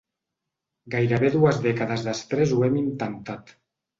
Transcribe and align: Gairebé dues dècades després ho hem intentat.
Gairebé 0.93 1.29
dues 1.35 1.59
dècades 1.67 2.05
després 2.09 2.53
ho 2.57 2.65
hem 2.69 2.79
intentat. 2.83 3.55